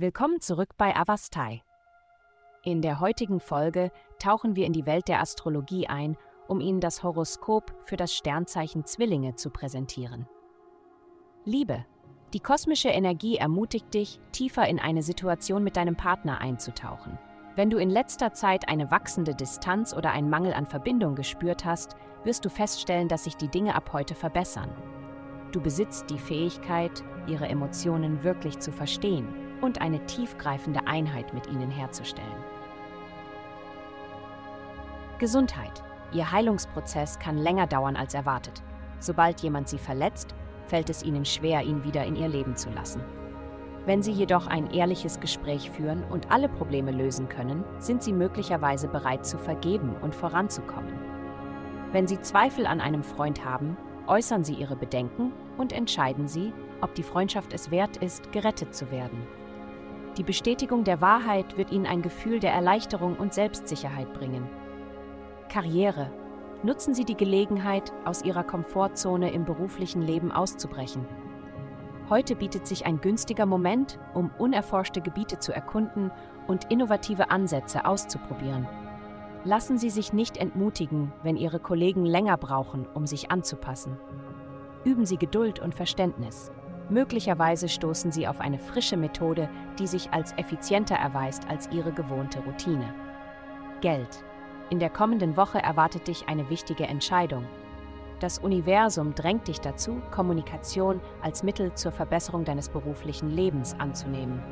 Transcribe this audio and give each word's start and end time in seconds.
Willkommen 0.00 0.40
zurück 0.40 0.76
bei 0.78 0.94
Avastai. 0.94 1.60
In 2.62 2.82
der 2.82 3.00
heutigen 3.00 3.40
Folge 3.40 3.90
tauchen 4.20 4.54
wir 4.54 4.64
in 4.64 4.72
die 4.72 4.86
Welt 4.86 5.08
der 5.08 5.20
Astrologie 5.20 5.88
ein, 5.88 6.16
um 6.46 6.60
Ihnen 6.60 6.78
das 6.78 7.02
Horoskop 7.02 7.74
für 7.84 7.96
das 7.96 8.14
Sternzeichen 8.14 8.84
Zwillinge 8.84 9.34
zu 9.34 9.50
präsentieren. 9.50 10.28
Liebe. 11.44 11.84
Die 12.32 12.38
kosmische 12.38 12.90
Energie 12.90 13.38
ermutigt 13.38 13.92
dich, 13.92 14.20
tiefer 14.30 14.68
in 14.68 14.78
eine 14.78 15.02
Situation 15.02 15.64
mit 15.64 15.76
deinem 15.76 15.96
Partner 15.96 16.40
einzutauchen. 16.40 17.18
Wenn 17.56 17.68
du 17.68 17.78
in 17.78 17.90
letzter 17.90 18.32
Zeit 18.32 18.68
eine 18.68 18.92
wachsende 18.92 19.34
Distanz 19.34 19.92
oder 19.92 20.12
einen 20.12 20.30
Mangel 20.30 20.54
an 20.54 20.66
Verbindung 20.66 21.16
gespürt 21.16 21.64
hast, 21.64 21.96
wirst 22.22 22.44
du 22.44 22.50
feststellen, 22.50 23.08
dass 23.08 23.24
sich 23.24 23.34
die 23.34 23.48
Dinge 23.48 23.74
ab 23.74 23.92
heute 23.92 24.14
verbessern. 24.14 24.70
Du 25.50 25.60
besitzt 25.60 26.08
die 26.08 26.18
Fähigkeit, 26.18 27.02
ihre 27.26 27.48
Emotionen 27.48 28.22
wirklich 28.22 28.60
zu 28.60 28.70
verstehen 28.70 29.47
und 29.60 29.80
eine 29.80 30.04
tiefgreifende 30.06 30.86
Einheit 30.86 31.34
mit 31.34 31.46
ihnen 31.46 31.70
herzustellen. 31.70 32.44
Gesundheit. 35.18 35.82
Ihr 36.12 36.30
Heilungsprozess 36.30 37.18
kann 37.18 37.36
länger 37.36 37.66
dauern 37.66 37.96
als 37.96 38.14
erwartet. 38.14 38.62
Sobald 39.00 39.40
jemand 39.40 39.68
sie 39.68 39.78
verletzt, 39.78 40.34
fällt 40.66 40.90
es 40.90 41.02
ihnen 41.02 41.24
schwer, 41.24 41.62
ihn 41.62 41.84
wieder 41.84 42.04
in 42.04 42.16
ihr 42.16 42.28
Leben 42.28 42.56
zu 42.56 42.70
lassen. 42.70 43.02
Wenn 43.84 44.02
sie 44.02 44.12
jedoch 44.12 44.46
ein 44.46 44.70
ehrliches 44.70 45.18
Gespräch 45.18 45.70
führen 45.70 46.04
und 46.04 46.30
alle 46.30 46.48
Probleme 46.48 46.90
lösen 46.90 47.28
können, 47.28 47.64
sind 47.78 48.02
sie 48.02 48.12
möglicherweise 48.12 48.86
bereit 48.86 49.24
zu 49.24 49.38
vergeben 49.38 49.96
und 50.02 50.14
voranzukommen. 50.14 50.92
Wenn 51.92 52.06
sie 52.06 52.20
Zweifel 52.20 52.66
an 52.66 52.80
einem 52.80 53.02
Freund 53.02 53.44
haben, 53.44 53.76
äußern 54.06 54.44
sie 54.44 54.54
ihre 54.54 54.76
Bedenken 54.76 55.32
und 55.56 55.72
entscheiden 55.72 56.28
sie, 56.28 56.52
ob 56.80 56.94
die 56.94 57.02
Freundschaft 57.02 57.52
es 57.52 57.70
wert 57.70 57.96
ist, 57.98 58.30
gerettet 58.30 58.74
zu 58.74 58.90
werden. 58.90 59.26
Die 60.16 60.24
Bestätigung 60.24 60.84
der 60.84 61.00
Wahrheit 61.00 61.56
wird 61.56 61.70
ihnen 61.70 61.86
ein 61.86 62.02
Gefühl 62.02 62.40
der 62.40 62.52
Erleichterung 62.52 63.16
und 63.16 63.34
Selbstsicherheit 63.34 64.12
bringen. 64.14 64.48
Karriere. 65.48 66.10
Nutzen 66.62 66.92
Sie 66.92 67.04
die 67.04 67.16
Gelegenheit, 67.16 67.92
aus 68.04 68.24
Ihrer 68.24 68.42
Komfortzone 68.42 69.32
im 69.32 69.44
beruflichen 69.44 70.02
Leben 70.02 70.32
auszubrechen. 70.32 71.06
Heute 72.10 72.34
bietet 72.34 72.66
sich 72.66 72.86
ein 72.86 73.00
günstiger 73.00 73.46
Moment, 73.46 74.00
um 74.14 74.30
unerforschte 74.38 75.00
Gebiete 75.00 75.38
zu 75.38 75.52
erkunden 75.52 76.10
und 76.46 76.70
innovative 76.70 77.30
Ansätze 77.30 77.84
auszuprobieren. 77.84 78.66
Lassen 79.44 79.78
Sie 79.78 79.90
sich 79.90 80.12
nicht 80.12 80.36
entmutigen, 80.36 81.12
wenn 81.22 81.36
Ihre 81.36 81.60
Kollegen 81.60 82.04
länger 82.04 82.36
brauchen, 82.36 82.86
um 82.92 83.06
sich 83.06 83.30
anzupassen. 83.30 83.96
Üben 84.84 85.06
Sie 85.06 85.16
Geduld 85.16 85.60
und 85.60 85.74
Verständnis. 85.74 86.50
Möglicherweise 86.90 87.68
stoßen 87.68 88.10
Sie 88.10 88.26
auf 88.26 88.40
eine 88.40 88.58
frische 88.58 88.96
Methode, 88.96 89.48
die 89.78 89.86
sich 89.86 90.10
als 90.12 90.32
effizienter 90.38 90.96
erweist 90.96 91.46
als 91.48 91.68
Ihre 91.70 91.92
gewohnte 91.92 92.40
Routine. 92.40 92.94
Geld. 93.80 94.24
In 94.70 94.78
der 94.78 94.90
kommenden 94.90 95.36
Woche 95.36 95.58
erwartet 95.58 96.08
dich 96.08 96.28
eine 96.28 96.48
wichtige 96.48 96.86
Entscheidung. 96.86 97.44
Das 98.20 98.38
Universum 98.38 99.14
drängt 99.14 99.48
dich 99.48 99.60
dazu, 99.60 100.00
Kommunikation 100.10 101.00
als 101.22 101.42
Mittel 101.42 101.72
zur 101.74 101.92
Verbesserung 101.92 102.44
deines 102.44 102.68
beruflichen 102.68 103.30
Lebens 103.30 103.76
anzunehmen. 103.78 104.42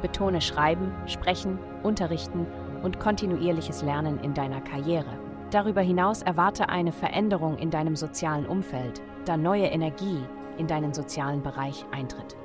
Betone 0.00 0.40
Schreiben, 0.40 0.92
Sprechen, 1.06 1.58
Unterrichten 1.82 2.46
und 2.82 2.98
kontinuierliches 2.98 3.82
Lernen 3.82 4.18
in 4.20 4.34
deiner 4.34 4.60
Karriere. 4.60 5.18
Darüber 5.50 5.80
hinaus 5.80 6.22
erwarte 6.22 6.68
eine 6.68 6.92
Veränderung 6.92 7.58
in 7.58 7.70
deinem 7.70 7.96
sozialen 7.96 8.46
Umfeld, 8.46 9.00
da 9.24 9.36
neue 9.36 9.66
Energie 9.66 10.22
in 10.58 10.66
deinen 10.66 10.92
sozialen 10.92 11.42
Bereich 11.42 11.84
eintritt. 11.90 12.36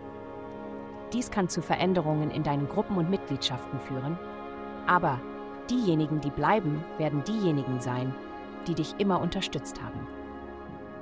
Dies 1.11 1.30
kann 1.30 1.50
zu 1.50 1.61
Veränderungen 1.61 2.31
in 2.31 2.44
deinen 2.44 2.67
Gruppen 2.67 2.97
und 2.97 3.09
Mitgliedschaften 3.09 3.79
führen, 3.79 4.18
aber 4.88 5.19
diejenigen, 5.69 6.22
die 6.22 6.31
bleiben, 6.31 6.84
werden 6.97 7.24
diejenigen 7.24 7.79
sein, 7.79 8.13
die 8.68 8.75
dich 8.75 8.96
immer 8.97 9.22
unterstützt 9.22 9.81
haben. 9.81 10.07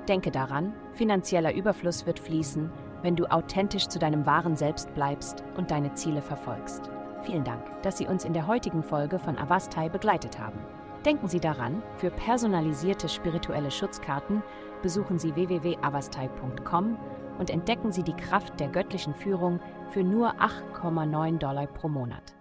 Denke 0.07 0.31
daran, 0.31 0.73
finanzieller 0.93 1.53
Überfluss 1.53 2.05
wird 2.05 2.19
fließen, 2.19 2.71
wenn 3.01 3.15
du 3.15 3.25
authentisch 3.25 3.87
zu 3.87 3.99
deinem 3.99 4.25
wahren 4.25 4.55
Selbst 4.55 4.93
bleibst 4.93 5.43
und 5.55 5.71
deine 5.71 5.93
Ziele 5.93 6.21
verfolgst. 6.21 6.89
Vielen 7.23 7.43
Dank, 7.43 7.63
dass 7.83 7.97
Sie 7.97 8.07
uns 8.07 8.25
in 8.25 8.33
der 8.33 8.47
heutigen 8.47 8.83
Folge 8.83 9.19
von 9.19 9.37
Avastai 9.37 9.89
begleitet 9.89 10.39
haben. 10.39 10.59
Denken 11.05 11.27
Sie 11.27 11.39
daran, 11.39 11.81
für 11.97 12.11
personalisierte 12.11 13.09
spirituelle 13.09 13.71
Schutzkarten 13.71 14.43
besuchen 14.83 15.17
Sie 15.17 15.35
www.avastai.com 15.35 16.97
und 17.39 17.49
entdecken 17.49 17.91
Sie 17.91 18.03
die 18.03 18.15
Kraft 18.15 18.59
der 18.59 18.67
göttlichen 18.67 19.15
Führung 19.15 19.59
für 19.89 20.03
nur 20.03 20.35
8,9 20.35 21.39
Dollar 21.39 21.65
pro 21.65 21.89
Monat. 21.89 22.35